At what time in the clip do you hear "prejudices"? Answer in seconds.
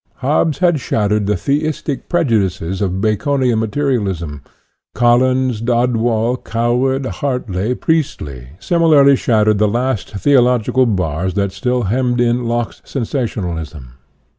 2.09-2.81